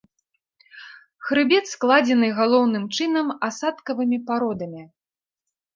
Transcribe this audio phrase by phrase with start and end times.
[1.25, 4.83] Хрыбет складзены галоўным чынам асадкавымі пародамі.